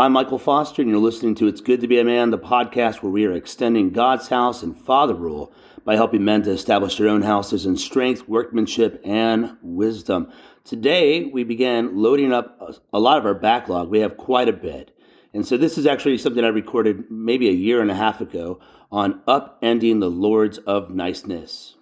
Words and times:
I'm 0.00 0.12
Michael 0.12 0.38
Foster, 0.38 0.80
and 0.80 0.90
you're 0.90 0.98
listening 0.98 1.34
to 1.34 1.46
It's 1.46 1.60
Good 1.60 1.82
to 1.82 1.86
Be 1.86 1.98
a 1.98 2.04
Man, 2.04 2.30
the 2.30 2.38
podcast 2.38 3.02
where 3.02 3.12
we 3.12 3.26
are 3.26 3.34
extending 3.34 3.90
God's 3.90 4.28
house 4.28 4.62
and 4.62 4.74
father 4.74 5.12
rule 5.12 5.52
by 5.84 5.96
helping 5.96 6.24
men 6.24 6.42
to 6.44 6.52
establish 6.52 6.96
their 6.96 7.08
own 7.08 7.20
houses 7.20 7.66
in 7.66 7.76
strength, 7.76 8.26
workmanship, 8.26 9.02
and 9.04 9.58
wisdom. 9.60 10.32
Today, 10.64 11.26
we 11.26 11.44
began 11.44 11.98
loading 11.98 12.32
up 12.32 12.80
a 12.94 12.98
lot 12.98 13.18
of 13.18 13.26
our 13.26 13.34
backlog. 13.34 13.90
We 13.90 14.00
have 14.00 14.16
quite 14.16 14.48
a 14.48 14.54
bit. 14.54 14.96
And 15.34 15.46
so, 15.46 15.58
this 15.58 15.76
is 15.76 15.84
actually 15.84 16.16
something 16.16 16.46
I 16.46 16.48
recorded 16.48 17.10
maybe 17.10 17.50
a 17.50 17.52
year 17.52 17.82
and 17.82 17.90
a 17.90 17.94
half 17.94 18.22
ago 18.22 18.58
on 18.90 19.20
upending 19.28 20.00
the 20.00 20.10
Lords 20.10 20.56
of 20.56 20.88
Niceness. 20.88 21.74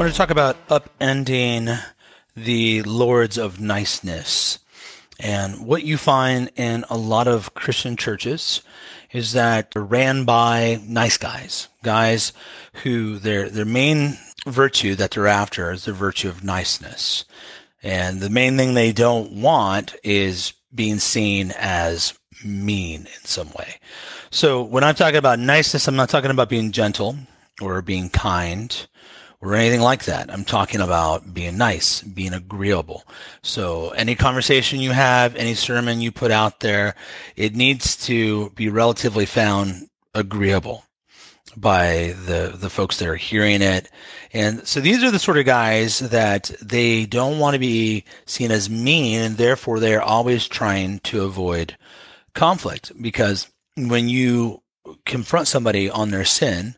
Want 0.00 0.12
to 0.12 0.16
talk 0.16 0.30
about 0.30 0.66
upending 0.68 1.78
the 2.34 2.80
lords 2.84 3.36
of 3.36 3.60
niceness. 3.60 4.58
And 5.18 5.66
what 5.66 5.82
you 5.82 5.98
find 5.98 6.50
in 6.56 6.86
a 6.88 6.96
lot 6.96 7.28
of 7.28 7.52
Christian 7.52 7.98
churches 7.98 8.62
is 9.12 9.34
that 9.34 9.72
they're 9.72 9.84
ran 9.84 10.24
by 10.24 10.80
nice 10.86 11.18
guys, 11.18 11.68
guys 11.82 12.32
who 12.82 13.18
their 13.18 13.50
their 13.50 13.66
main 13.66 14.16
virtue 14.46 14.94
that 14.94 15.10
they're 15.10 15.26
after 15.26 15.70
is 15.70 15.84
the 15.84 15.92
virtue 15.92 16.30
of 16.30 16.42
niceness. 16.42 17.26
And 17.82 18.22
the 18.22 18.30
main 18.30 18.56
thing 18.56 18.72
they 18.72 18.92
don't 18.92 19.32
want 19.32 19.96
is 20.02 20.54
being 20.74 20.98
seen 20.98 21.52
as 21.58 22.18
mean 22.42 23.00
in 23.00 23.24
some 23.24 23.50
way. 23.50 23.78
So 24.30 24.62
when 24.62 24.82
I'm 24.82 24.94
talking 24.94 25.18
about 25.18 25.38
niceness, 25.38 25.86
I'm 25.86 25.96
not 25.96 26.08
talking 26.08 26.30
about 26.30 26.48
being 26.48 26.72
gentle 26.72 27.16
or 27.60 27.82
being 27.82 28.08
kind 28.08 28.86
or 29.42 29.54
anything 29.54 29.80
like 29.80 30.04
that. 30.04 30.30
I'm 30.30 30.44
talking 30.44 30.80
about 30.80 31.32
being 31.32 31.56
nice, 31.56 32.02
being 32.02 32.34
agreeable. 32.34 33.04
So 33.42 33.90
any 33.90 34.14
conversation 34.14 34.80
you 34.80 34.92
have, 34.92 35.34
any 35.36 35.54
sermon 35.54 36.00
you 36.00 36.12
put 36.12 36.30
out 36.30 36.60
there, 36.60 36.94
it 37.36 37.56
needs 37.56 37.96
to 38.06 38.50
be 38.50 38.68
relatively 38.68 39.26
found 39.26 39.88
agreeable 40.14 40.84
by 41.56 42.14
the 42.26 42.54
the 42.56 42.70
folks 42.70 42.98
that 42.98 43.08
are 43.08 43.16
hearing 43.16 43.62
it. 43.62 43.90
And 44.32 44.66
so 44.66 44.80
these 44.80 45.02
are 45.02 45.10
the 45.10 45.18
sort 45.18 45.38
of 45.38 45.46
guys 45.46 45.98
that 45.98 46.50
they 46.62 47.06
don't 47.06 47.38
want 47.38 47.54
to 47.54 47.58
be 47.58 48.04
seen 48.26 48.52
as 48.52 48.70
mean 48.70 49.20
and 49.20 49.36
therefore 49.36 49.80
they're 49.80 50.02
always 50.02 50.46
trying 50.46 51.00
to 51.00 51.24
avoid 51.24 51.76
conflict 52.34 52.92
because 53.00 53.48
when 53.76 54.08
you 54.08 54.62
confront 55.04 55.48
somebody 55.48 55.90
on 55.90 56.10
their 56.10 56.24
sin, 56.24 56.76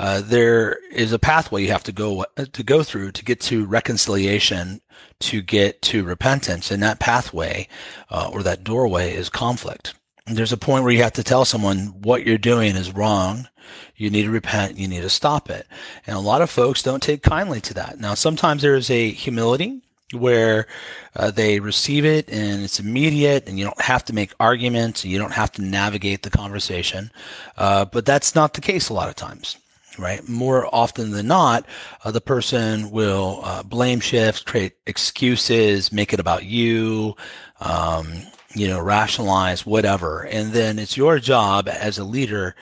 uh, 0.00 0.22
there 0.22 0.78
is 0.90 1.12
a 1.12 1.18
pathway 1.18 1.62
you 1.62 1.70
have 1.70 1.84
to 1.84 1.92
go 1.92 2.24
to 2.52 2.62
go 2.62 2.82
through 2.82 3.12
to 3.12 3.22
get 3.22 3.38
to 3.38 3.66
reconciliation, 3.66 4.80
to 5.18 5.42
get 5.42 5.82
to 5.82 6.04
repentance, 6.04 6.70
and 6.70 6.82
that 6.82 6.98
pathway 6.98 7.68
uh, 8.08 8.30
or 8.32 8.42
that 8.42 8.64
doorway 8.64 9.12
is 9.12 9.28
conflict. 9.28 9.92
And 10.26 10.38
there's 10.38 10.54
a 10.54 10.56
point 10.56 10.84
where 10.84 10.92
you 10.92 11.02
have 11.02 11.12
to 11.12 11.22
tell 11.22 11.44
someone 11.44 11.88
what 12.00 12.24
you're 12.24 12.38
doing 12.38 12.76
is 12.76 12.94
wrong. 12.94 13.48
You 13.94 14.08
need 14.08 14.22
to 14.22 14.30
repent. 14.30 14.78
You 14.78 14.88
need 14.88 15.02
to 15.02 15.10
stop 15.10 15.50
it. 15.50 15.66
And 16.06 16.16
a 16.16 16.20
lot 16.20 16.40
of 16.40 16.48
folks 16.48 16.82
don't 16.82 17.02
take 17.02 17.22
kindly 17.22 17.60
to 17.60 17.74
that. 17.74 18.00
Now, 18.00 18.14
sometimes 18.14 18.62
there 18.62 18.76
is 18.76 18.88
a 18.88 19.10
humility 19.10 19.82
where 20.12 20.66
uh, 21.14 21.30
they 21.30 21.60
receive 21.60 22.06
it 22.06 22.26
and 22.30 22.62
it's 22.62 22.80
immediate 22.80 23.46
and 23.46 23.58
you 23.58 23.66
don't 23.66 23.82
have 23.82 24.06
to 24.06 24.14
make 24.14 24.32
arguments 24.40 25.04
and 25.04 25.12
you 25.12 25.18
don't 25.18 25.34
have 25.34 25.52
to 25.52 25.62
navigate 25.62 26.22
the 26.22 26.30
conversation. 26.30 27.10
Uh, 27.58 27.84
but 27.84 28.06
that's 28.06 28.34
not 28.34 28.54
the 28.54 28.62
case 28.62 28.88
a 28.88 28.94
lot 28.94 29.10
of 29.10 29.14
times 29.14 29.58
right? 29.98 30.26
More 30.28 30.72
often 30.74 31.10
than 31.10 31.26
not, 31.26 31.66
uh, 32.04 32.10
the 32.10 32.20
person 32.20 32.90
will 32.90 33.40
uh, 33.44 33.62
blame 33.62 34.00
shift, 34.00 34.46
create 34.46 34.74
excuses, 34.86 35.92
make 35.92 36.12
it 36.12 36.20
about 36.20 36.44
you, 36.44 37.16
um, 37.60 38.12
you 38.54 38.68
know, 38.68 38.80
rationalize 38.80 39.64
whatever. 39.64 40.22
And 40.22 40.52
then 40.52 40.78
it's 40.78 40.96
your 40.96 41.18
job 41.18 41.68
as 41.68 41.98
a 41.98 42.04
leader 42.04 42.54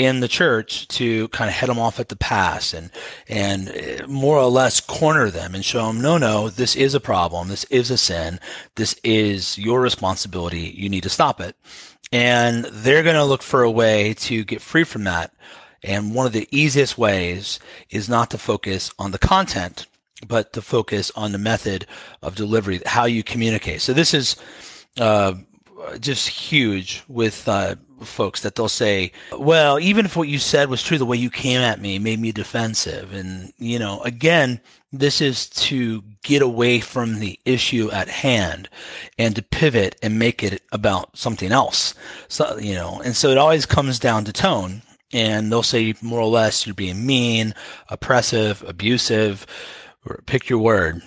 in 0.00 0.20
the 0.20 0.28
church 0.28 0.88
to 0.88 1.28
kind 1.28 1.50
of 1.50 1.54
head 1.54 1.68
them 1.68 1.78
off 1.78 2.00
at 2.00 2.08
the 2.08 2.16
pass 2.16 2.72
and 2.72 2.90
and 3.28 3.68
uh, 3.68 4.06
more 4.06 4.38
or 4.38 4.48
less 4.48 4.80
corner 4.80 5.30
them 5.30 5.54
and 5.54 5.62
show 5.62 5.86
them 5.88 6.00
no 6.00 6.16
no 6.16 6.48
this 6.48 6.74
is 6.74 6.94
a 6.94 7.00
problem 7.00 7.48
this 7.48 7.64
is 7.64 7.90
a 7.90 7.98
sin 7.98 8.40
this 8.76 8.98
is 9.04 9.58
your 9.58 9.78
responsibility 9.78 10.74
you 10.74 10.88
need 10.88 11.02
to 11.02 11.10
stop 11.10 11.38
it 11.38 11.54
and 12.12 12.64
they're 12.64 13.02
going 13.02 13.14
to 13.14 13.24
look 13.24 13.42
for 13.42 13.62
a 13.62 13.70
way 13.70 14.14
to 14.14 14.42
get 14.42 14.62
free 14.62 14.84
from 14.84 15.04
that 15.04 15.34
and 15.82 16.14
one 16.14 16.26
of 16.26 16.32
the 16.32 16.48
easiest 16.50 16.98
ways 16.98 17.58
is 17.90 18.08
not 18.08 18.30
to 18.30 18.38
focus 18.38 18.92
on 18.98 19.10
the 19.10 19.18
content, 19.18 19.86
but 20.26 20.52
to 20.52 20.62
focus 20.62 21.10
on 21.16 21.32
the 21.32 21.38
method 21.38 21.86
of 22.22 22.34
delivery, 22.34 22.80
how 22.86 23.04
you 23.06 23.22
communicate. 23.22 23.80
So 23.80 23.92
this 23.92 24.12
is 24.12 24.36
uh, 24.98 25.34
just 25.98 26.28
huge 26.28 27.02
with 27.08 27.48
uh, 27.48 27.76
folks 28.02 28.42
that 28.42 28.54
they'll 28.54 28.68
say, 28.68 29.12
well, 29.32 29.78
even 29.78 30.04
if 30.04 30.16
what 30.16 30.28
you 30.28 30.38
said 30.38 30.68
was 30.68 30.82
true, 30.82 30.98
the 30.98 31.06
way 31.06 31.16
you 31.16 31.30
came 31.30 31.60
at 31.60 31.80
me 31.80 31.98
made 31.98 32.20
me 32.20 32.32
defensive. 32.32 33.12
And, 33.12 33.52
you 33.58 33.78
know, 33.78 34.02
again, 34.02 34.60
this 34.92 35.20
is 35.20 35.48
to 35.48 36.02
get 36.22 36.42
away 36.42 36.80
from 36.80 37.20
the 37.20 37.38
issue 37.44 37.90
at 37.90 38.08
hand 38.08 38.68
and 39.18 39.36
to 39.36 39.42
pivot 39.42 39.96
and 40.02 40.18
make 40.18 40.42
it 40.42 40.62
about 40.72 41.16
something 41.16 41.52
else. 41.52 41.94
So, 42.28 42.58
you 42.58 42.74
know, 42.74 43.00
and 43.02 43.16
so 43.16 43.30
it 43.30 43.38
always 43.38 43.66
comes 43.66 43.98
down 43.98 44.24
to 44.24 44.32
tone 44.32 44.82
and 45.12 45.50
they'll 45.50 45.62
say 45.62 45.94
more 46.02 46.20
or 46.20 46.28
less 46.28 46.66
you're 46.66 46.74
being 46.74 47.06
mean, 47.06 47.54
oppressive, 47.88 48.62
abusive, 48.66 49.46
pick 50.26 50.48
your 50.48 50.58
word. 50.58 51.02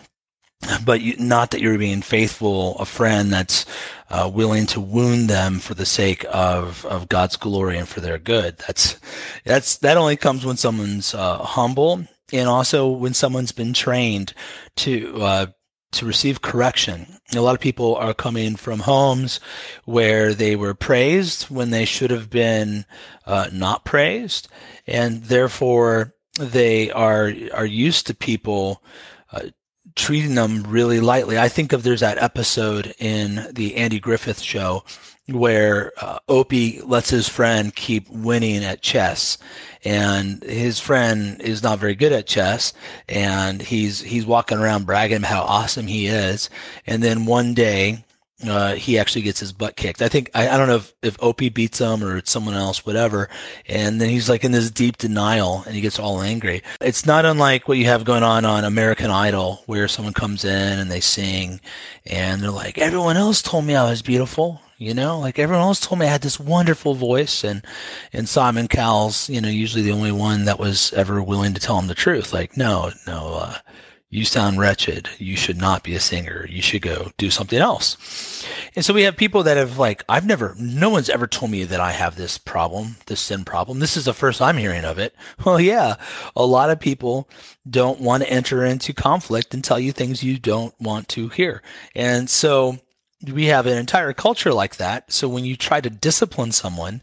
But 0.85 1.01
you, 1.01 1.17
not 1.17 1.51
that 1.51 1.59
you're 1.59 1.77
being 1.77 2.01
faithful, 2.01 2.77
a 2.79 2.85
friend 2.85 3.33
that's 3.33 3.65
uh, 4.09 4.31
willing 4.33 4.65
to 4.67 4.79
wound 4.79 5.29
them 5.29 5.59
for 5.59 5.73
the 5.73 5.85
sake 5.85 6.25
of, 6.31 6.85
of 6.85 7.09
God's 7.09 7.35
glory 7.35 7.77
and 7.77 7.87
for 7.87 7.99
their 7.99 8.17
good. 8.17 8.59
That's 8.59 8.97
that's 9.43 9.77
that 9.79 9.97
only 9.97 10.15
comes 10.15 10.45
when 10.45 10.55
someone's 10.55 11.13
uh, 11.13 11.39
humble 11.39 12.05
and 12.31 12.47
also 12.47 12.87
when 12.87 13.13
someone's 13.13 13.51
been 13.51 13.73
trained 13.73 14.33
to 14.77 15.21
uh, 15.21 15.45
to 15.93 16.05
receive 16.05 16.41
correction. 16.41 17.17
A 17.33 17.41
lot 17.41 17.55
of 17.55 17.61
people 17.61 17.95
are 17.95 18.13
coming 18.13 18.55
from 18.55 18.81
homes 18.81 19.39
where 19.85 20.33
they 20.33 20.55
were 20.55 20.73
praised 20.73 21.43
when 21.43 21.69
they 21.69 21.85
should 21.85 22.11
have 22.11 22.29
been 22.29 22.85
uh, 23.25 23.49
not 23.51 23.85
praised, 23.85 24.47
and 24.87 25.23
therefore 25.23 26.13
they 26.39 26.91
are 26.91 27.31
are 27.53 27.65
used 27.65 28.07
to 28.07 28.13
people 28.15 28.83
uh, 29.31 29.47
treating 29.95 30.35
them 30.35 30.63
really 30.63 30.99
lightly. 30.99 31.37
I 31.37 31.49
think 31.49 31.73
of 31.73 31.83
there's 31.83 31.99
that 32.01 32.17
episode 32.17 32.93
in 32.99 33.47
the 33.51 33.75
Andy 33.75 33.99
Griffith 33.99 34.39
show 34.39 34.83
where 35.27 35.93
uh, 36.01 36.19
Opie 36.27 36.81
lets 36.81 37.09
his 37.09 37.29
friend 37.29 37.73
keep 37.73 38.09
winning 38.09 38.63
at 38.63 38.81
chess, 38.81 39.37
and 39.85 40.43
his 40.43 40.79
friend 40.79 41.41
is 41.41 41.63
not 41.63 41.79
very 41.79 41.95
good 41.95 42.11
at 42.11 42.27
chess, 42.27 42.73
and 43.07 43.61
he's 43.61 44.01
he's 44.01 44.25
walking 44.25 44.57
around 44.57 44.85
bragging 44.85 45.23
how 45.23 45.43
awesome 45.43 45.87
he 45.87 46.07
is, 46.07 46.49
and 46.85 47.01
then 47.01 47.25
one 47.25 47.53
day. 47.53 48.03
Uh, 48.45 48.73
he 48.73 48.97
actually 48.97 49.21
gets 49.21 49.39
his 49.39 49.53
butt 49.53 49.75
kicked. 49.75 50.01
I 50.01 50.09
think 50.09 50.29
I, 50.33 50.49
I 50.49 50.57
don't 50.57 50.67
know 50.67 50.77
if, 50.77 50.93
if 51.01 51.17
Opie 51.21 51.49
beats 51.49 51.79
him 51.79 52.03
or 52.03 52.17
it's 52.17 52.31
someone 52.31 52.55
else, 52.55 52.85
whatever. 52.85 53.29
And 53.67 54.01
then 54.01 54.09
he's 54.09 54.27
like 54.27 54.43
in 54.43 54.51
this 54.51 54.71
deep 54.71 54.97
denial 54.97 55.63
and 55.65 55.75
he 55.75 55.81
gets 55.81 55.99
all 55.99 56.21
angry. 56.21 56.61
It's 56.81 57.05
not 57.05 57.25
unlike 57.25 57.67
what 57.67 57.77
you 57.77 57.85
have 57.85 58.03
going 58.03 58.23
on 58.23 58.43
on 58.43 58.65
American 58.65 59.11
Idol, 59.11 59.61
where 59.65 59.87
someone 59.87 60.13
comes 60.13 60.43
in 60.43 60.79
and 60.79 60.91
they 60.91 60.99
sing 60.99 61.61
and 62.05 62.41
they're 62.41 62.51
like, 62.51 62.77
"Everyone 62.77 63.17
else 63.17 63.41
told 63.41 63.65
me 63.65 63.75
I 63.75 63.89
was 63.89 64.01
beautiful." 64.01 64.59
You 64.77 64.93
know, 64.93 65.19
like 65.19 65.39
everyone 65.39 65.63
else 65.63 65.79
told 65.79 65.99
me 65.99 66.07
I 66.07 66.09
had 66.09 66.23
this 66.23 66.39
wonderful 66.39 66.95
voice, 66.95 67.43
and 67.45 67.63
and 68.11 68.27
Simon 68.27 68.67
Cowell's, 68.67 69.29
you 69.29 69.39
know, 69.39 69.47
usually 69.47 69.83
the 69.83 69.91
only 69.93 70.11
one 70.11 70.43
that 70.45 70.59
was 70.59 70.91
ever 70.93 71.23
willing 71.23 71.53
to 71.53 71.61
tell 71.61 71.79
him 71.79 71.87
the 71.87 71.95
truth. 71.95 72.33
Like, 72.33 72.57
no, 72.57 72.91
no, 73.07 73.35
uh, 73.35 73.57
you 74.13 74.25
sound 74.25 74.59
wretched. 74.59 75.09
You 75.17 75.35
should 75.35 75.57
not 75.57 75.81
be 75.81 75.95
a 75.95 75.99
singer. 75.99 76.45
You 76.47 76.61
should 76.61 76.83
go 76.83 77.11
do 77.17 77.31
something 77.31 77.57
else. 77.57 78.45
And 78.75 78.85
so 78.85 78.93
we 78.93 79.01
have 79.03 79.17
people 79.17 79.41
that 79.41 79.57
have 79.57 79.79
like, 79.79 80.03
I've 80.07 80.25
never, 80.25 80.53
no 80.59 80.91
one's 80.91 81.09
ever 81.09 81.25
told 81.25 81.51
me 81.51 81.63
that 81.63 81.79
I 81.79 81.93
have 81.93 82.15
this 82.15 82.37
problem, 82.37 82.97
this 83.07 83.19
sin 83.19 83.43
problem. 83.43 83.79
This 83.79 83.97
is 83.97 84.05
the 84.05 84.13
first 84.13 84.39
I'm 84.39 84.57
hearing 84.57 84.85
of 84.85 84.99
it. 84.99 85.15
Well, 85.43 85.59
yeah, 85.59 85.95
a 86.35 86.45
lot 86.45 86.69
of 86.69 86.79
people 86.79 87.27
don't 87.69 87.99
want 87.99 88.23
to 88.23 88.29
enter 88.29 88.63
into 88.63 88.93
conflict 88.93 89.53
and 89.53 89.63
tell 89.63 89.79
you 89.79 89.91
things 89.91 90.23
you 90.23 90.37
don't 90.37 90.79
want 90.79 91.09
to 91.09 91.27
hear. 91.27 91.61
And 91.95 92.29
so 92.29 92.77
we 93.31 93.45
have 93.45 93.65
an 93.65 93.77
entire 93.77 94.13
culture 94.13 94.53
like 94.53 94.77
that. 94.77 95.11
So 95.11 95.29
when 95.29 95.45
you 95.45 95.55
try 95.55 95.81
to 95.81 95.89
discipline 95.89 96.51
someone, 96.51 97.01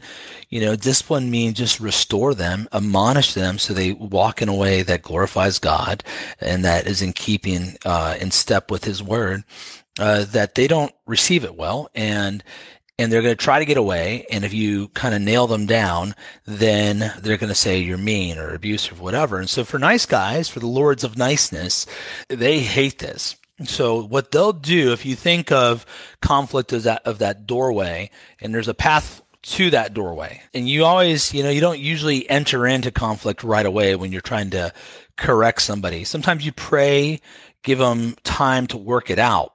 you 0.49 0.61
know, 0.61 0.75
discipline 0.75 1.31
means 1.31 1.57
just 1.57 1.79
restore 1.79 2.33
them, 2.35 2.67
admonish 2.71 3.33
them 3.33 3.57
so 3.57 3.73
they 3.73 3.93
walk 3.93 4.41
in 4.41 4.49
a 4.49 4.55
way 4.55 4.83
that 4.83 5.01
glorifies 5.01 5.59
God 5.59 6.03
and 6.39 6.63
that 6.65 6.87
is 6.87 7.01
in 7.01 7.13
keeping, 7.13 7.77
uh, 7.85 8.17
in 8.19 8.31
step 8.31 8.69
with 8.69 8.83
his 8.83 9.01
word, 9.01 9.43
uh, 9.99 10.25
that 10.25 10.55
they 10.55 10.67
don't 10.67 10.93
receive 11.05 11.43
it 11.43 11.55
well. 11.55 11.89
And, 11.95 12.43
and 12.99 13.11
they're 13.11 13.23
going 13.23 13.35
to 13.35 13.43
try 13.43 13.57
to 13.57 13.65
get 13.65 13.77
away. 13.77 14.27
And 14.29 14.45
if 14.45 14.53
you 14.53 14.89
kind 14.89 15.15
of 15.15 15.21
nail 15.21 15.47
them 15.47 15.65
down, 15.65 16.13
then 16.45 17.13
they're 17.19 17.37
going 17.37 17.49
to 17.49 17.55
say 17.55 17.79
you're 17.79 17.97
mean 17.97 18.37
or 18.37 18.53
abusive, 18.53 19.01
whatever. 19.01 19.39
And 19.39 19.49
so 19.49 19.63
for 19.63 19.79
nice 19.79 20.05
guys, 20.05 20.49
for 20.49 20.59
the 20.59 20.67
lords 20.67 21.03
of 21.03 21.17
niceness, 21.17 21.87
they 22.27 22.59
hate 22.59 22.99
this. 22.99 23.37
So 23.65 24.03
what 24.03 24.31
they'll 24.31 24.53
do, 24.53 24.91
if 24.91 25.05
you 25.05 25.15
think 25.15 25.51
of 25.51 25.85
conflict 26.21 26.73
as 26.73 26.83
that 26.85 27.01
of 27.05 27.19
that 27.19 27.45
doorway, 27.45 28.09
and 28.39 28.53
there's 28.53 28.67
a 28.67 28.73
path 28.73 29.21
to 29.43 29.69
that 29.71 29.93
doorway, 29.93 30.41
and 30.53 30.69
you 30.69 30.85
always, 30.85 31.33
you 31.33 31.43
know, 31.43 31.49
you 31.49 31.61
don't 31.61 31.79
usually 31.79 32.29
enter 32.29 32.67
into 32.67 32.91
conflict 32.91 33.43
right 33.43 33.65
away 33.65 33.95
when 33.95 34.11
you're 34.11 34.21
trying 34.21 34.51
to 34.51 34.73
correct 35.17 35.61
somebody. 35.61 36.03
Sometimes 36.03 36.45
you 36.45 36.51
pray, 36.51 37.19
give 37.63 37.79
them 37.79 38.15
time 38.23 38.67
to 38.67 38.77
work 38.77 39.09
it 39.09 39.19
out 39.19 39.53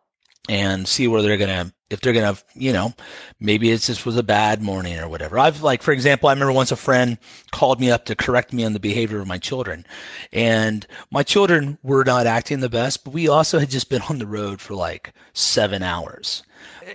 and 0.48 0.86
see 0.86 1.08
where 1.08 1.22
they're 1.22 1.36
going 1.36 1.66
to 1.66 1.72
if 1.88 2.00
they're 2.00 2.12
gonna, 2.12 2.36
you 2.54 2.72
know, 2.72 2.92
maybe 3.38 3.70
it's 3.70 3.86
just 3.86 4.06
was 4.06 4.16
a 4.16 4.22
bad 4.22 4.60
morning 4.62 4.98
or 4.98 5.08
whatever. 5.08 5.38
I've 5.38 5.62
like, 5.62 5.82
for 5.82 5.92
example, 5.92 6.28
I 6.28 6.32
remember 6.32 6.52
once 6.52 6.72
a 6.72 6.76
friend 6.76 7.18
called 7.52 7.80
me 7.80 7.90
up 7.90 8.04
to 8.06 8.16
correct 8.16 8.52
me 8.52 8.64
on 8.64 8.72
the 8.72 8.80
behavior 8.80 9.20
of 9.20 9.26
my 9.26 9.38
children, 9.38 9.86
and 10.32 10.86
my 11.10 11.22
children 11.22 11.78
were 11.82 12.04
not 12.04 12.26
acting 12.26 12.60
the 12.60 12.68
best, 12.68 13.04
but 13.04 13.14
we 13.14 13.28
also 13.28 13.58
had 13.58 13.70
just 13.70 13.88
been 13.88 14.02
on 14.02 14.18
the 14.18 14.26
road 14.26 14.60
for 14.60 14.74
like 14.74 15.12
seven 15.32 15.82
hours. 15.82 16.42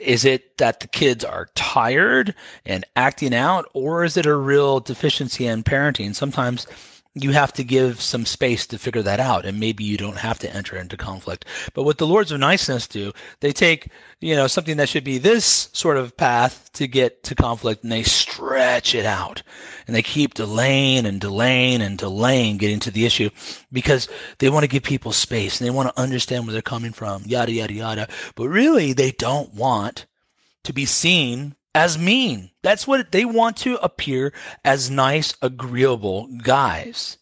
Is 0.02 0.26
it 0.26 0.58
that 0.58 0.80
the 0.80 0.88
kids 0.88 1.24
are 1.24 1.50
tired 1.56 2.34
and 2.66 2.86
acting 2.96 3.34
out, 3.34 3.70
or 3.74 4.04
is 4.04 4.18
it 4.18 4.26
a 4.26 4.36
real 4.36 4.80
deficiency 4.80 5.48
in 5.48 5.64
parenting? 5.64 6.16
Sometimes 6.16 6.66
you 7.13 7.31
have 7.31 7.52
to 7.52 7.63
give 7.63 8.00
some 8.00 8.25
space 8.25 8.66
to 8.68 8.78
figure 8.78 9.02
that 9.02 9.19
out 9.19 9.46
and 9.46 9.60
maybe 9.60 9.84
you 9.84 9.98
don't 9.98 10.18
have 10.18 10.40
to 10.40 10.56
enter 10.56 10.78
into 10.78 10.96
conflict. 10.96 11.44
But 11.74 11.84
what 11.84 11.98
the 11.98 12.08
lords 12.08 12.31
of 12.31 12.40
niceness 12.40 12.88
do 12.88 13.12
they 13.42 13.52
take 13.52 13.90
you 14.22 14.36
know 14.36 14.48
something 14.48 14.78
that 14.78 14.88
should 14.88 15.04
be 15.04 15.18
this 15.18 15.69
sort 15.74 15.98
of 15.98 16.16
path 16.16 16.69
to 16.74 16.88
get 16.88 17.24
to 17.24 17.36
conflict 17.36 17.84
and 17.84 17.92
they 17.92 18.04
stretch 18.04 18.96
it 18.96 19.06
out. 19.06 19.44
And 19.88 19.96
they 19.96 20.02
keep 20.02 20.36
delaying 20.36 21.06
and 21.06 21.19
delaying 21.19 21.81
and 21.81 21.98
delaying 21.98 22.58
getting 22.58 22.80
to 22.81 22.92
the 22.92 23.06
issue 23.06 23.30
because 23.72 24.08
they 24.40 24.50
want 24.50 24.63
to 24.63 24.69
give 24.69 24.84
people 24.84 25.12
space 25.12 25.60
and 25.60 25.68
they 25.68 25.72
want 25.72 25.94
to 25.94 26.02
understand 26.02 26.46
where 26.46 26.54
they're 26.54 26.62
coming 26.62 26.94
from 26.94 27.24
yada 27.25 27.52
yada 27.52 27.74
yada. 27.74 28.08
But 28.36 28.48
really 28.48 28.94
they 28.94 29.12
don't 29.12 29.54
want 29.54 30.06
to 30.63 30.72
be 30.72 30.86
seen 30.86 31.56
as 31.74 31.98
mean. 31.98 32.52
That's 32.62 32.88
what 32.88 33.12
they 33.12 33.26
want 33.26 33.58
to 33.58 33.78
appear 33.84 34.34
as 34.64 34.90
nice, 34.90 35.34
agreeable 35.42 36.28
guys. 36.44 37.18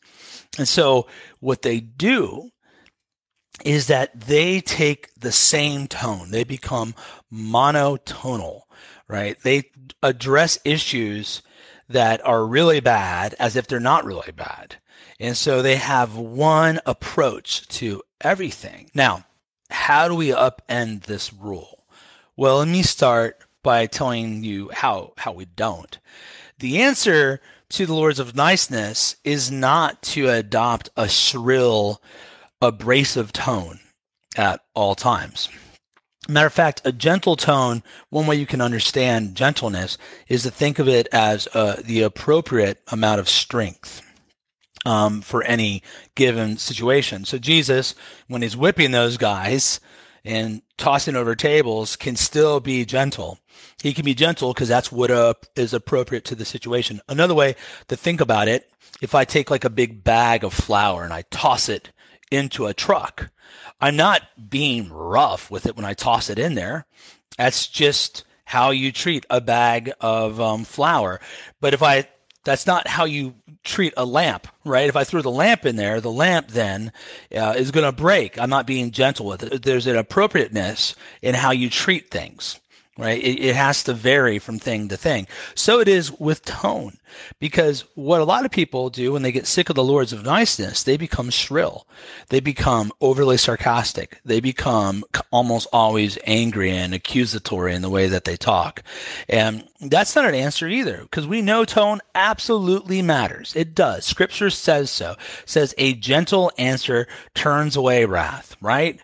And 0.57 0.67
so 0.67 1.07
what 1.39 1.61
they 1.61 1.79
do 1.79 2.49
is 3.63 3.87
that 3.87 4.19
they 4.21 4.61
take 4.61 5.13
the 5.15 5.31
same 5.31 5.87
tone. 5.87 6.31
They 6.31 6.43
become 6.43 6.95
monotonal, 7.31 8.61
right? 9.07 9.37
They 9.41 9.71
address 10.01 10.59
issues 10.63 11.41
that 11.89 12.25
are 12.25 12.45
really 12.45 12.79
bad 12.79 13.35
as 13.39 13.55
if 13.55 13.67
they're 13.67 13.79
not 13.79 14.05
really 14.05 14.31
bad. 14.31 14.77
And 15.19 15.35
so 15.35 15.61
they 15.61 15.75
have 15.75 16.15
one 16.15 16.79
approach 16.85 17.67
to 17.69 18.01
everything. 18.21 18.89
Now, 18.93 19.25
how 19.69 20.07
do 20.07 20.15
we 20.15 20.29
upend 20.29 21.03
this 21.03 21.33
rule? 21.33 21.85
Well, 22.37 22.59
let 22.59 22.69
me 22.69 22.83
start 22.83 23.43
by 23.63 23.85
telling 23.85 24.43
you 24.43 24.69
how 24.73 25.13
how 25.17 25.31
we 25.31 25.45
don't. 25.45 25.99
The 26.59 26.81
answer 26.81 27.41
to 27.69 27.85
the 27.85 27.93
Lords 27.93 28.19
of 28.19 28.35
Niceness 28.35 29.15
is 29.23 29.51
not 29.51 30.01
to 30.03 30.29
adopt 30.29 30.89
a 30.97 31.07
shrill, 31.07 32.01
abrasive 32.61 33.31
tone 33.31 33.79
at 34.35 34.61
all 34.73 34.95
times. 34.95 35.49
Matter 36.27 36.47
of 36.47 36.53
fact, 36.53 36.81
a 36.85 36.91
gentle 36.91 37.35
tone, 37.35 37.81
one 38.09 38.27
way 38.27 38.35
you 38.35 38.45
can 38.45 38.61
understand 38.61 39.35
gentleness 39.35 39.97
is 40.27 40.43
to 40.43 40.51
think 40.51 40.77
of 40.77 40.87
it 40.87 41.07
as 41.11 41.47
uh, 41.53 41.81
the 41.83 42.01
appropriate 42.01 42.81
amount 42.91 43.19
of 43.19 43.29
strength 43.29 44.01
um, 44.85 45.21
for 45.21 45.43
any 45.43 45.81
given 46.15 46.57
situation. 46.57 47.25
So 47.25 47.37
Jesus, 47.37 47.95
when 48.27 48.41
he's 48.41 48.57
whipping 48.57 48.91
those 48.91 49.17
guys 49.17 49.79
and 50.23 50.61
tossing 50.77 51.15
over 51.15 51.35
tables, 51.35 51.95
can 51.95 52.15
still 52.15 52.59
be 52.59 52.85
gentle. 52.85 53.39
He 53.81 53.93
can 53.93 54.03
be 54.03 54.13
gentle 54.13 54.53
because 54.53 54.67
that's 54.67 54.91
what 54.91 55.09
uh, 55.09 55.35
is 55.55 55.73
appropriate 55.73 56.25
to 56.25 56.35
the 56.35 56.45
situation. 56.45 57.01
Another 57.07 57.33
way 57.33 57.55
to 57.87 57.95
think 57.95 58.19
about 58.19 58.47
it, 58.47 58.69
if 59.01 59.15
I 59.15 59.23
take 59.25 59.49
like 59.49 59.63
a 59.63 59.69
big 59.69 60.03
bag 60.03 60.43
of 60.43 60.53
flour 60.53 61.03
and 61.03 61.13
I 61.13 61.23
toss 61.23 61.69
it 61.69 61.91
into 62.29 62.65
a 62.65 62.73
truck, 62.73 63.29
I'm 63.79 63.95
not 63.95 64.23
being 64.49 64.91
rough 64.91 65.49
with 65.49 65.65
it 65.65 65.75
when 65.75 65.85
I 65.85 65.93
toss 65.93 66.29
it 66.29 66.37
in 66.37 66.55
there. 66.55 66.85
That's 67.37 67.67
just 67.67 68.25
how 68.43 68.71
you 68.71 68.91
treat 68.91 69.25
a 69.29 69.39
bag 69.39 69.93
of 70.01 70.41
um, 70.41 70.65
flour. 70.65 71.21
But 71.61 71.73
if 71.73 71.81
I, 71.81 72.09
that's 72.43 72.67
not 72.67 72.87
how 72.87 73.05
you 73.05 73.35
treat 73.63 73.93
a 73.95 74.05
lamp, 74.05 74.47
right? 74.65 74.89
If 74.89 74.97
I 74.97 75.05
threw 75.05 75.21
the 75.21 75.31
lamp 75.31 75.65
in 75.65 75.77
there, 75.77 76.01
the 76.01 76.11
lamp 76.11 76.49
then 76.49 76.91
uh, 77.33 77.53
is 77.55 77.71
going 77.71 77.85
to 77.85 77.95
break. 77.95 78.37
I'm 78.37 78.49
not 78.49 78.67
being 78.67 78.91
gentle 78.91 79.27
with 79.27 79.43
it. 79.43 79.61
There's 79.61 79.87
an 79.87 79.95
appropriateness 79.95 80.95
in 81.21 81.35
how 81.35 81.51
you 81.51 81.69
treat 81.69 82.11
things 82.11 82.59
right? 82.99 83.21
It, 83.21 83.39
it, 83.39 83.55
has 83.55 83.83
to 83.83 83.93
vary 83.93 84.39
from 84.39 84.59
thing 84.59 84.89
to 84.89 84.97
thing. 84.97 85.27
So 85.55 85.79
it 85.79 85.87
is 85.87 86.11
with 86.11 86.45
tone, 86.45 86.97
because 87.39 87.85
what 87.95 88.21
a 88.21 88.25
lot 88.25 88.45
of 88.45 88.51
people 88.51 88.89
do 88.89 89.13
when 89.13 89.21
they 89.21 89.31
get 89.31 89.47
sick 89.47 89.69
of 89.69 89.75
the 89.75 89.83
lords 89.83 90.13
of 90.13 90.23
niceness, 90.23 90.83
they 90.83 90.97
become 90.97 91.29
shrill. 91.29 91.87
They 92.27 92.39
become 92.39 92.91
overly 93.01 93.37
sarcastic. 93.37 94.19
They 94.23 94.39
become 94.39 95.03
almost 95.31 95.67
always 95.71 96.17
angry 96.25 96.71
and 96.71 96.93
accusatory 96.93 97.73
in 97.73 97.81
the 97.81 97.89
way 97.89 98.07
that 98.07 98.25
they 98.25 98.37
talk. 98.37 98.83
And 99.27 99.67
that's 99.81 100.15
not 100.15 100.25
an 100.25 100.35
answer 100.35 100.67
either, 100.67 100.99
because 101.01 101.25
we 101.25 101.41
know 101.41 101.65
tone 101.65 102.01
absolutely 102.13 103.01
matters. 103.01 103.55
It 103.55 103.73
does. 103.73 104.05
Scripture 104.05 104.49
says 104.49 104.91
so. 104.91 105.11
It 105.11 105.49
says 105.49 105.73
a 105.77 105.93
gentle 105.93 106.51
answer 106.57 107.07
turns 107.33 107.75
away 107.75 108.05
wrath, 108.05 108.57
right? 108.61 108.99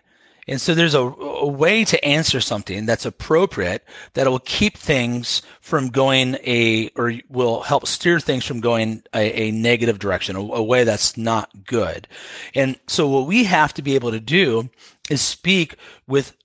And 0.48 0.60
so 0.60 0.74
there's 0.74 0.94
a, 0.94 1.00
a, 1.00 1.46
way 1.46 1.84
to 1.84 2.04
answer 2.04 2.40
something 2.40 2.86
that's 2.86 3.04
appropriate 3.04 3.84
that 4.14 4.28
will 4.28 4.38
keep 4.38 4.76
things 4.76 5.42
from 5.60 5.88
going 5.88 6.36
a, 6.44 6.88
or 6.90 7.14
will 7.28 7.62
help 7.62 7.86
steer 7.86 8.20
things 8.20 8.44
from 8.44 8.60
going 8.60 9.02
a, 9.12 9.48
a 9.48 9.50
negative 9.50 9.98
direction, 9.98 10.36
a, 10.36 10.40
a 10.40 10.62
way 10.62 10.84
that's 10.84 11.16
not 11.16 11.64
good. 11.66 12.06
And 12.54 12.78
so 12.86 13.08
what 13.08 13.26
we 13.26 13.44
have 13.44 13.74
to 13.74 13.82
be 13.82 13.96
able 13.96 14.12
to 14.12 14.20
do 14.20 14.70
is 15.10 15.20
speak 15.20 15.76
with 16.06 16.36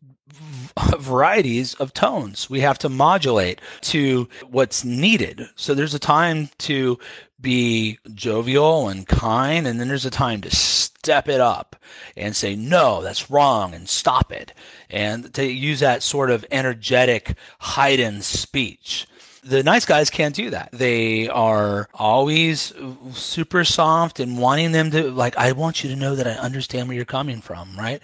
varieties 0.97 1.73
of 1.75 1.93
tones. 1.93 2.49
We 2.49 2.61
have 2.61 2.79
to 2.79 2.89
modulate 2.89 3.61
to 3.81 4.27
what's 4.49 4.83
needed. 4.83 5.47
So 5.55 5.73
there's 5.73 5.93
a 5.93 5.99
time 5.99 6.49
to 6.59 6.97
be 7.41 7.99
jovial 8.13 8.87
and 8.89 9.07
kind, 9.07 9.67
and 9.67 9.79
then 9.79 9.87
there's 9.87 10.05
a 10.05 10.11
time 10.11 10.41
to 10.41 10.55
step 10.55 11.27
it 11.27 11.41
up 11.41 11.75
and 12.15 12.35
say, 12.35 12.55
no, 12.55 13.01
that's 13.01 13.31
wrong, 13.31 13.73
and 13.73 13.89
stop 13.89 14.31
it. 14.31 14.53
And 14.89 15.33
to 15.33 15.45
use 15.45 15.79
that 15.79 16.03
sort 16.03 16.29
of 16.29 16.45
energetic, 16.51 17.35
heightened 17.59 18.23
speech 18.23 19.07
the 19.43 19.63
nice 19.63 19.85
guys 19.85 20.09
can't 20.09 20.35
do 20.35 20.51
that. 20.51 20.69
They 20.71 21.27
are 21.27 21.89
always 21.93 22.73
super 23.13 23.63
soft 23.63 24.19
and 24.19 24.37
wanting 24.37 24.71
them 24.71 24.91
to, 24.91 25.09
like, 25.09 25.35
I 25.37 25.53
want 25.53 25.83
you 25.83 25.89
to 25.89 25.95
know 25.95 26.15
that 26.15 26.27
I 26.27 26.31
understand 26.31 26.87
where 26.87 26.95
you're 26.95 27.05
coming 27.05 27.41
from, 27.41 27.75
right? 27.75 28.01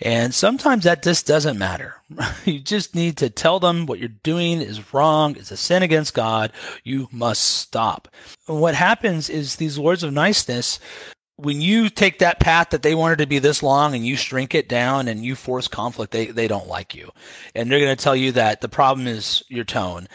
And 0.00 0.34
sometimes 0.34 0.84
that 0.84 1.02
just 1.02 1.26
doesn't 1.26 1.58
matter. 1.58 1.96
you 2.44 2.60
just 2.60 2.94
need 2.94 3.18
to 3.18 3.28
tell 3.28 3.60
them 3.60 3.84
what 3.86 3.98
you're 3.98 4.08
doing 4.08 4.60
is 4.62 4.94
wrong, 4.94 5.36
it's 5.36 5.50
a 5.50 5.56
sin 5.56 5.82
against 5.82 6.14
God. 6.14 6.52
You 6.84 7.08
must 7.12 7.42
stop. 7.42 8.08
What 8.46 8.74
happens 8.74 9.28
is 9.28 9.56
these 9.56 9.78
lords 9.78 10.02
of 10.02 10.12
niceness 10.12 10.80
when 11.36 11.60
you 11.60 11.88
take 11.88 12.18
that 12.18 12.40
path 12.40 12.70
that 12.70 12.82
they 12.82 12.96
wanted 12.96 13.18
to 13.18 13.26
be 13.26 13.38
this 13.38 13.62
long 13.62 13.94
and 13.94 14.04
you 14.04 14.16
shrink 14.16 14.56
it 14.56 14.68
down 14.68 15.06
and 15.06 15.24
you 15.24 15.36
force 15.36 15.68
conflict, 15.68 16.10
they, 16.10 16.26
they 16.26 16.48
don't 16.48 16.66
like 16.66 16.96
you. 16.96 17.12
And 17.54 17.70
they're 17.70 17.78
going 17.78 17.96
to 17.96 18.02
tell 18.02 18.16
you 18.16 18.32
that 18.32 18.60
the 18.60 18.68
problem 18.68 19.06
is 19.06 19.44
your 19.48 19.62
tone 19.62 20.08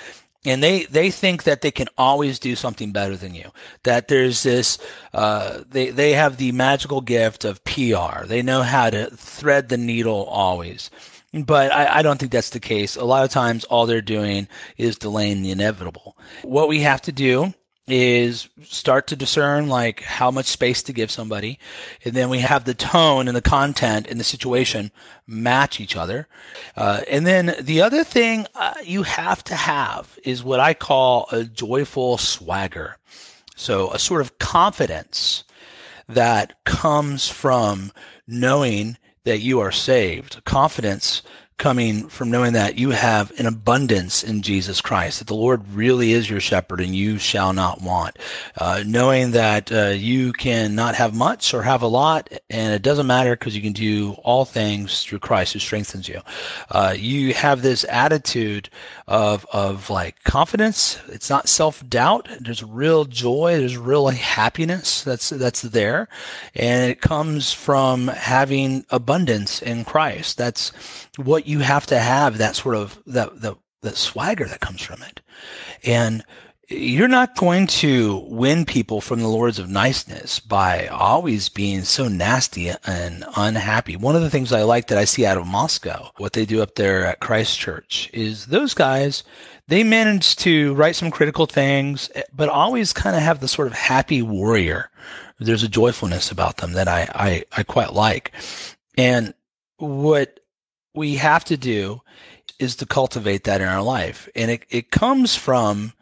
and 0.45 0.61
they 0.61 0.85
they 0.85 1.09
think 1.11 1.43
that 1.43 1.61
they 1.61 1.71
can 1.71 1.87
always 1.97 2.39
do 2.39 2.55
something 2.55 2.91
better 2.91 3.15
than 3.15 3.33
you. 3.33 3.51
That 3.83 4.07
there's 4.07 4.43
this 4.43 4.77
uh, 5.13 5.59
they 5.69 5.89
they 5.89 6.13
have 6.13 6.37
the 6.37 6.51
magical 6.51 7.01
gift 7.01 7.45
of 7.45 7.63
pr 7.63 8.25
they 8.25 8.41
know 8.41 8.61
how 8.61 8.89
to 8.89 9.09
thread 9.15 9.69
the 9.69 9.77
needle 9.77 10.23
always. 10.25 10.89
But 11.33 11.73
I, 11.73 11.99
I 11.99 12.01
don't 12.03 12.19
think 12.19 12.31
that's 12.31 12.51
the 12.51 12.59
case. 12.59 12.95
A 12.95 13.05
lot 13.05 13.23
of 13.23 13.31
times 13.31 13.63
all 13.65 13.87
they're 13.87 14.01
doing 14.01 14.47
is 14.77 14.97
delaying 14.97 15.41
the 15.41 15.49
inevitable. 15.49 16.15
What 16.43 16.67
we 16.67 16.81
have 16.81 17.01
to 17.03 17.11
do 17.11 17.55
is 17.87 18.47
start 18.63 19.07
to 19.07 19.15
discern 19.15 19.67
like 19.67 20.01
how 20.01 20.31
much 20.31 20.45
space 20.45 20.81
to 20.83 20.93
give 20.93 21.11
somebody. 21.11 21.59
And 22.05 22.13
then 22.13 22.29
we 22.29 22.39
have 22.39 22.63
the 22.63 22.73
tone 22.73 23.27
and 23.27 23.35
the 23.35 23.41
content 23.41 24.07
and 24.07 24.19
the 24.19 24.23
situation 24.23 24.91
match 25.27 25.79
each 25.79 25.95
other. 25.95 26.27
Uh, 26.77 27.01
and 27.09 27.27
then 27.27 27.55
the 27.59 27.81
other 27.81 28.03
thing 28.03 28.47
uh, 28.55 28.75
you 28.83 29.03
have 29.03 29.43
to 29.45 29.55
have 29.55 30.17
is 30.23 30.43
what 30.43 30.59
i 30.59 30.73
call 30.73 31.27
a 31.31 31.43
joyful 31.43 32.17
swagger. 32.17 32.97
So 33.55 33.91
a 33.91 33.99
sort 33.99 34.21
of 34.21 34.39
confidence 34.39 35.43
that 36.07 36.63
comes 36.63 37.29
from 37.29 37.91
knowing 38.27 38.97
that 39.25 39.39
you 39.39 39.59
are 39.59 39.71
saved. 39.71 40.43
Confidence 40.45 41.21
coming 41.57 42.07
from 42.07 42.31
knowing 42.31 42.53
that 42.53 42.77
you 42.77 42.91
have 42.91 43.31
an 43.39 43.45
abundance 43.45 44.23
in 44.23 44.41
Jesus 44.41 44.81
Christ, 44.81 45.19
that 45.19 45.27
the 45.27 45.35
Lord 45.35 45.67
really 45.73 46.11
is 46.11 46.29
your 46.29 46.39
shepherd 46.39 46.81
and 46.81 46.95
you 46.95 47.17
shall 47.17 47.53
not 47.53 47.81
want. 47.81 48.17
Uh, 48.57 48.83
knowing 48.85 49.31
that 49.31 49.71
uh, 49.71 49.87
you 49.87 50.33
can 50.33 50.75
not 50.75 50.95
have 50.95 51.13
much 51.13 51.53
or 51.53 51.63
have 51.63 51.81
a 51.81 51.87
lot, 51.87 52.29
and 52.49 52.73
it 52.73 52.81
doesn't 52.81 53.07
matter 53.07 53.35
because 53.35 53.55
you 53.55 53.61
can 53.61 53.73
do 53.73 54.13
all 54.23 54.45
things 54.45 55.03
through 55.03 55.19
Christ 55.19 55.53
who 55.53 55.59
strengthens 55.59 56.07
you. 56.07 56.21
Uh, 56.69 56.95
you 56.97 57.33
have 57.33 57.61
this 57.61 57.85
attitude 57.89 58.69
of 59.07 59.45
of 59.51 59.89
like 59.89 60.23
confidence. 60.23 60.99
It's 61.07 61.29
not 61.29 61.49
self 61.49 61.87
doubt. 61.87 62.27
There's 62.39 62.63
real 62.63 63.05
joy. 63.05 63.57
There's 63.57 63.77
real 63.77 64.07
happiness 64.07 65.03
that's 65.03 65.29
that's 65.29 65.61
there, 65.61 66.07
and 66.55 66.89
it 66.89 67.01
comes 67.01 67.53
from 67.53 68.07
having 68.07 68.85
abundance 68.89 69.61
in 69.61 69.85
Christ. 69.85 70.37
That's 70.37 70.71
what 71.17 71.47
you 71.47 71.59
have 71.59 71.85
to 71.87 71.99
have 71.99 72.37
that 72.37 72.55
sort 72.55 72.75
of 72.75 73.01
that 73.07 73.41
the 73.41 73.55
that 73.81 73.97
swagger 73.97 74.45
that 74.45 74.59
comes 74.59 74.81
from 74.81 75.01
it. 75.03 75.21
And 75.83 76.23
you're 76.69 77.09
not 77.09 77.35
going 77.35 77.67
to 77.67 78.25
win 78.29 78.65
people 78.65 79.01
from 79.01 79.19
the 79.19 79.27
lords 79.27 79.59
of 79.59 79.69
niceness 79.69 80.39
by 80.39 80.87
always 80.87 81.49
being 81.49 81.83
so 81.83 82.07
nasty 82.07 82.71
and 82.85 83.25
unhappy. 83.35 83.97
One 83.97 84.15
of 84.15 84.21
the 84.21 84.29
things 84.29 84.53
I 84.53 84.63
like 84.63 84.87
that 84.87 84.97
I 84.97 85.03
see 85.03 85.25
out 85.25 85.37
of 85.37 85.45
Moscow, 85.45 86.11
what 86.17 86.33
they 86.33 86.45
do 86.45 86.61
up 86.61 86.75
there 86.75 87.05
at 87.05 87.19
Christ 87.19 87.59
Church, 87.59 88.09
is 88.13 88.45
those 88.45 88.73
guys, 88.73 89.23
they 89.67 89.83
manage 89.83 90.37
to 90.37 90.73
write 90.75 90.95
some 90.95 91.11
critical 91.11 91.45
things, 91.45 92.09
but 92.33 92.49
always 92.49 92.93
kind 92.93 93.15
of 93.15 93.21
have 93.21 93.39
the 93.41 93.47
sort 93.47 93.67
of 93.67 93.73
happy 93.73 94.21
warrior. 94.21 94.89
There's 95.39 95.63
a 95.63 95.69
joyfulness 95.69 96.31
about 96.31 96.57
them 96.57 96.73
that 96.73 96.87
I, 96.87 97.09
I, 97.13 97.43
I 97.51 97.63
quite 97.63 97.93
like. 97.93 98.31
And 98.97 99.33
what 99.77 100.39
we 100.93 101.15
have 101.15 101.43
to 101.45 101.57
do 101.57 102.01
is 102.59 102.75
to 102.77 102.85
cultivate 102.85 103.43
that 103.45 103.61
in 103.61 103.67
our 103.67 103.81
life. 103.81 104.29
And 104.35 104.51
it, 104.51 104.65
it 104.69 104.91
comes 104.91 105.35
from 105.35 105.93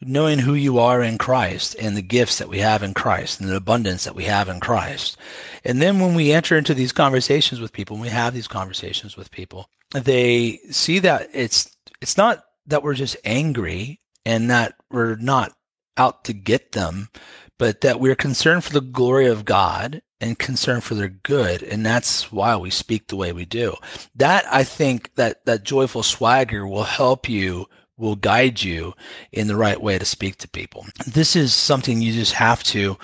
knowing 0.00 0.40
who 0.40 0.54
you 0.54 0.78
are 0.78 1.02
in 1.02 1.18
Christ 1.18 1.74
and 1.80 1.96
the 1.96 2.02
gifts 2.02 2.38
that 2.38 2.48
we 2.48 2.58
have 2.58 2.82
in 2.82 2.92
Christ 2.94 3.40
and 3.40 3.48
the 3.48 3.56
abundance 3.56 4.04
that 4.04 4.14
we 4.14 4.24
have 4.24 4.48
in 4.48 4.60
Christ. 4.60 5.16
And 5.64 5.80
then 5.80 6.00
when 6.00 6.14
we 6.14 6.32
enter 6.32 6.56
into 6.56 6.74
these 6.74 6.92
conversations 6.92 7.60
with 7.60 7.72
people, 7.72 7.96
when 7.96 8.02
we 8.02 8.10
have 8.10 8.34
these 8.34 8.48
conversations 8.48 9.16
with 9.16 9.30
people, 9.30 9.70
they 9.92 10.58
see 10.70 10.98
that 10.98 11.28
it's 11.32 11.74
it's 12.02 12.16
not 12.16 12.44
that 12.66 12.82
we're 12.82 12.94
just 12.94 13.16
angry 13.24 14.00
and 14.24 14.50
that 14.50 14.74
we're 14.90 15.16
not 15.16 15.52
out 15.96 16.24
to 16.24 16.34
get 16.34 16.72
them, 16.72 17.08
but 17.58 17.80
that 17.80 18.00
we're 18.00 18.16
concerned 18.16 18.64
for 18.64 18.72
the 18.72 18.80
glory 18.80 19.26
of 19.26 19.44
God 19.44 20.02
and 20.20 20.38
concerned 20.38 20.84
for 20.84 20.94
their 20.94 21.08
good 21.08 21.62
and 21.62 21.84
that's 21.84 22.32
why 22.32 22.56
we 22.56 22.70
speak 22.70 23.08
the 23.08 23.16
way 23.16 23.32
we 23.32 23.44
do. 23.44 23.74
That 24.14 24.44
i 24.52 24.64
think 24.64 25.14
that 25.14 25.44
that 25.46 25.64
joyful 25.64 26.02
swagger 26.02 26.66
will 26.66 26.84
help 26.84 27.28
you 27.28 27.66
will 27.98 28.16
guide 28.16 28.62
you 28.62 28.94
in 29.32 29.46
the 29.46 29.56
right 29.56 29.80
way 29.80 29.98
to 29.98 30.04
speak 30.04 30.36
to 30.36 30.48
people. 30.48 30.86
This 31.06 31.34
is 31.34 31.54
something 31.54 32.00
you 32.00 32.12
just 32.12 32.32
have 32.32 32.62
to 32.64 32.98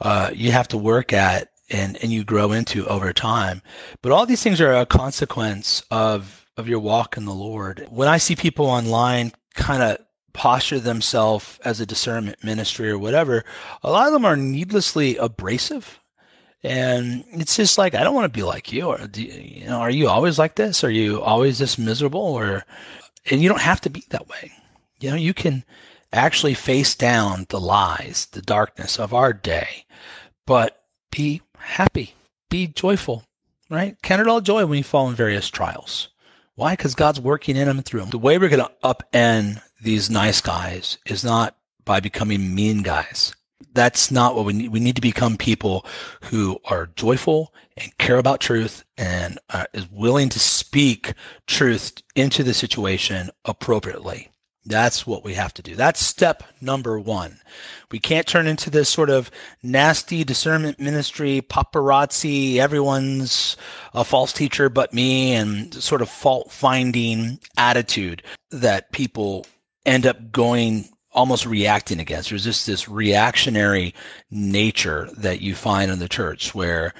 uh, 0.00 0.30
you 0.32 0.50
have 0.50 0.68
to 0.68 0.78
work 0.78 1.12
at 1.12 1.50
and 1.70 1.96
and 2.02 2.10
you 2.10 2.24
grow 2.24 2.52
into 2.52 2.86
over 2.86 3.12
time. 3.12 3.62
But 4.02 4.12
all 4.12 4.26
these 4.26 4.42
things 4.42 4.60
are 4.60 4.72
a 4.72 4.86
consequence 4.86 5.82
of 5.90 6.46
of 6.56 6.68
your 6.68 6.80
walk 6.80 7.16
in 7.16 7.24
the 7.24 7.34
lord. 7.34 7.86
When 7.90 8.08
i 8.08 8.18
see 8.18 8.36
people 8.36 8.66
online 8.66 9.32
kind 9.54 9.82
of 9.82 9.98
posture 10.32 10.80
themselves 10.80 11.58
as 11.64 11.80
a 11.80 11.86
discernment 11.86 12.42
ministry 12.42 12.90
or 12.90 12.98
whatever 12.98 13.44
a 13.82 13.90
lot 13.90 14.06
of 14.06 14.12
them 14.12 14.24
are 14.24 14.36
needlessly 14.36 15.16
abrasive 15.16 16.00
and 16.62 17.24
it's 17.32 17.56
just 17.56 17.78
like, 17.78 17.94
I 17.94 18.04
don't 18.04 18.14
want 18.14 18.30
to 18.30 18.38
be 18.38 18.42
like 18.42 18.72
you. 18.72 18.86
Or, 18.86 19.00
you, 19.14 19.26
you 19.26 19.66
know, 19.66 19.80
are 19.80 19.90
you 19.90 20.08
always 20.08 20.38
like 20.38 20.56
this? 20.56 20.84
Are 20.84 20.90
you 20.90 21.22
always 21.22 21.58
this 21.58 21.78
miserable? 21.78 22.20
Or, 22.20 22.64
and 23.30 23.40
you 23.40 23.48
don't 23.48 23.62
have 23.62 23.80
to 23.82 23.90
be 23.90 24.04
that 24.10 24.28
way. 24.28 24.52
You 25.00 25.10
know, 25.10 25.16
you 25.16 25.32
can 25.32 25.64
actually 26.12 26.54
face 26.54 26.94
down 26.94 27.46
the 27.48 27.60
lies, 27.60 28.26
the 28.32 28.42
darkness 28.42 28.98
of 28.98 29.14
our 29.14 29.32
day, 29.32 29.86
but 30.46 30.82
be 31.10 31.40
happy, 31.56 32.14
be 32.50 32.66
joyful, 32.66 33.24
right? 33.70 33.96
Count 34.02 34.20
it 34.20 34.28
all 34.28 34.40
joy 34.40 34.66
when 34.66 34.78
you 34.78 34.84
fall 34.84 35.08
in 35.08 35.14
various 35.14 35.48
trials. 35.48 36.08
Why? 36.56 36.74
Because 36.74 36.94
God's 36.94 37.20
working 37.20 37.56
in 37.56 37.68
them 37.68 37.78
and 37.78 37.86
through 37.86 38.00
them. 38.00 38.10
The 38.10 38.18
way 38.18 38.36
we're 38.36 38.50
going 38.50 38.66
to 38.66 38.72
upend 38.84 39.62
these 39.82 40.10
nice 40.10 40.40
guys 40.40 40.98
is 41.06 41.24
not 41.24 41.56
by 41.84 42.00
becoming 42.00 42.54
mean 42.54 42.82
guys 42.82 43.34
that's 43.72 44.10
not 44.10 44.34
what 44.34 44.44
we 44.44 44.52
need. 44.52 44.72
We 44.72 44.80
need 44.80 44.96
to 44.96 45.02
become 45.02 45.36
people 45.36 45.84
who 46.24 46.58
are 46.64 46.90
joyful 46.96 47.54
and 47.76 47.96
care 47.98 48.18
about 48.18 48.40
truth 48.40 48.84
and 48.96 49.38
uh, 49.50 49.64
is 49.72 49.90
willing 49.90 50.28
to 50.30 50.38
speak 50.38 51.14
truth 51.46 52.02
into 52.14 52.42
the 52.42 52.54
situation 52.54 53.30
appropriately. 53.44 54.28
That's 54.66 55.06
what 55.06 55.24
we 55.24 55.34
have 55.34 55.54
to 55.54 55.62
do. 55.62 55.74
That's 55.74 56.04
step 56.04 56.42
number 56.60 57.00
one. 57.00 57.40
We 57.90 57.98
can't 57.98 58.26
turn 58.26 58.46
into 58.46 58.68
this 58.68 58.90
sort 58.90 59.08
of 59.08 59.30
nasty 59.62 60.22
discernment 60.22 60.78
ministry, 60.78 61.40
paparazzi, 61.40 62.56
everyone's 62.56 63.56
a 63.94 64.04
false 64.04 64.34
teacher 64.34 64.68
but 64.68 64.92
me, 64.92 65.32
and 65.32 65.72
sort 65.72 66.02
of 66.02 66.10
fault 66.10 66.52
finding 66.52 67.40
attitude 67.56 68.22
that 68.50 68.92
people 68.92 69.46
end 69.84 70.06
up 70.06 70.32
going 70.32 70.88
almost 71.12 71.44
reacting 71.44 71.98
against. 71.98 72.30
There's 72.30 72.44
just 72.44 72.66
this 72.66 72.88
reactionary 72.88 73.94
nature 74.30 75.08
that 75.16 75.40
you 75.40 75.54
find 75.54 75.90
in 75.90 75.98
the 75.98 76.08
church 76.08 76.54
where 76.54 76.94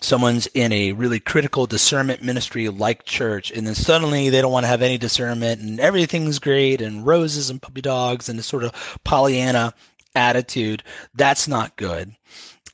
someone's 0.00 0.46
in 0.48 0.70
a 0.72 0.92
really 0.92 1.18
critical 1.18 1.66
discernment 1.66 2.22
ministry 2.22 2.68
like 2.68 3.04
church 3.04 3.50
and 3.50 3.66
then 3.66 3.74
suddenly 3.74 4.28
they 4.28 4.42
don't 4.42 4.52
want 4.52 4.64
to 4.64 4.68
have 4.68 4.82
any 4.82 4.98
discernment 4.98 5.62
and 5.62 5.80
everything's 5.80 6.38
great 6.38 6.82
and 6.82 7.06
roses 7.06 7.48
and 7.48 7.62
puppy 7.62 7.80
dogs 7.80 8.28
and 8.28 8.38
this 8.38 8.46
sort 8.46 8.64
of 8.64 9.00
Pollyanna 9.02 9.72
attitude. 10.14 10.82
That's 11.14 11.48
not 11.48 11.76
good. 11.76 12.14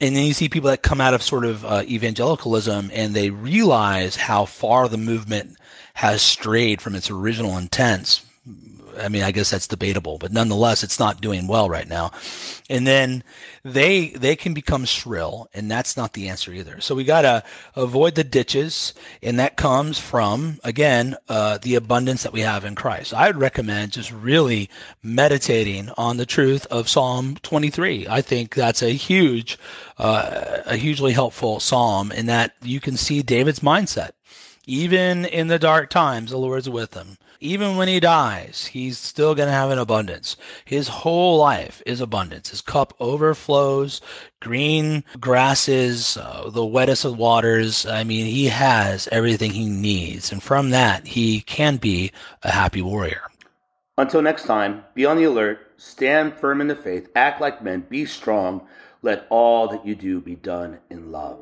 And 0.00 0.16
then 0.16 0.24
you 0.26 0.32
see 0.32 0.48
people 0.48 0.70
that 0.70 0.82
come 0.82 1.00
out 1.00 1.14
of 1.14 1.22
sort 1.22 1.44
of 1.44 1.64
uh, 1.64 1.82
evangelicalism 1.86 2.90
and 2.92 3.14
they 3.14 3.30
realize 3.30 4.16
how 4.16 4.44
far 4.44 4.88
the 4.88 4.96
movement 4.96 5.56
has 5.94 6.20
strayed 6.20 6.80
from 6.80 6.94
its 6.96 7.10
original 7.10 7.58
intents 7.58 8.24
I 9.00 9.08
mean, 9.08 9.22
I 9.22 9.32
guess 9.32 9.50
that's 9.50 9.66
debatable, 9.66 10.18
but 10.18 10.32
nonetheless, 10.32 10.82
it's 10.82 10.98
not 10.98 11.20
doing 11.20 11.46
well 11.46 11.68
right 11.68 11.88
now. 11.88 12.12
And 12.68 12.86
then 12.86 13.24
they 13.64 14.10
they 14.10 14.36
can 14.36 14.54
become 14.54 14.84
shrill, 14.84 15.48
and 15.52 15.70
that's 15.70 15.96
not 15.96 16.12
the 16.12 16.28
answer 16.28 16.52
either. 16.52 16.80
So 16.80 16.94
we 16.94 17.04
gotta 17.04 17.42
avoid 17.74 18.14
the 18.14 18.24
ditches, 18.24 18.94
and 19.22 19.38
that 19.38 19.56
comes 19.56 19.98
from 19.98 20.60
again 20.62 21.16
uh, 21.28 21.58
the 21.58 21.74
abundance 21.74 22.22
that 22.22 22.32
we 22.32 22.40
have 22.40 22.64
in 22.64 22.74
Christ. 22.74 23.14
I 23.14 23.26
would 23.26 23.38
recommend 23.38 23.92
just 23.92 24.12
really 24.12 24.70
meditating 25.02 25.90
on 25.96 26.16
the 26.16 26.26
truth 26.26 26.66
of 26.66 26.88
Psalm 26.88 27.36
23. 27.42 28.06
I 28.08 28.20
think 28.20 28.54
that's 28.54 28.82
a 28.82 28.90
huge, 28.90 29.58
uh, 29.98 30.58
a 30.66 30.76
hugely 30.76 31.12
helpful 31.12 31.60
psalm 31.60 32.12
in 32.12 32.26
that 32.26 32.54
you 32.62 32.80
can 32.80 32.96
see 32.96 33.22
David's 33.22 33.60
mindset. 33.60 34.10
Even 34.70 35.24
in 35.24 35.48
the 35.48 35.58
dark 35.58 35.90
times, 35.90 36.30
the 36.30 36.38
Lord's 36.38 36.68
with 36.68 36.94
him 36.94 37.18
even 37.40 37.76
when 37.76 37.88
he 37.88 38.00
dies, 38.00 38.66
he's 38.66 38.98
still 38.98 39.34
going 39.34 39.48
to 39.48 39.52
have 39.52 39.70
an 39.70 39.78
abundance. 39.78 40.36
His 40.66 40.88
whole 40.88 41.38
life 41.38 41.82
is 41.86 42.00
abundance. 42.00 42.50
His 42.50 42.60
cup 42.60 42.94
overflows, 43.00 44.02
green 44.40 45.04
grasses, 45.18 46.18
uh, 46.18 46.50
the 46.50 46.64
wettest 46.64 47.06
of 47.06 47.18
waters. 47.18 47.86
I 47.86 48.04
mean, 48.04 48.26
he 48.26 48.46
has 48.46 49.08
everything 49.10 49.52
he 49.52 49.68
needs. 49.68 50.30
And 50.30 50.42
from 50.42 50.70
that, 50.70 51.06
he 51.06 51.40
can 51.40 51.78
be 51.78 52.12
a 52.42 52.50
happy 52.50 52.82
warrior. 52.82 53.22
Until 53.96 54.22
next 54.22 54.44
time, 54.44 54.84
be 54.94 55.06
on 55.06 55.16
the 55.16 55.24
alert, 55.24 55.72
stand 55.78 56.34
firm 56.34 56.60
in 56.60 56.68
the 56.68 56.76
faith, 56.76 57.08
act 57.16 57.40
like 57.40 57.62
men, 57.62 57.86
be 57.88 58.04
strong. 58.04 58.66
Let 59.02 59.26
all 59.30 59.68
that 59.68 59.86
you 59.86 59.94
do 59.94 60.20
be 60.20 60.36
done 60.36 60.78
in 60.90 61.10
love. 61.10 61.38